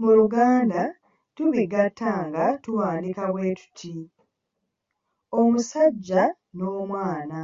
Mu 0.00 0.10
Luganda 0.18 0.82
tubigatta 1.34 2.10
nga 2.26 2.44
tuwandiika 2.62 3.24
bwe 3.32 3.46
tuti: 3.60 3.94
omusajja 5.38 6.24
n’omwana. 6.56 7.40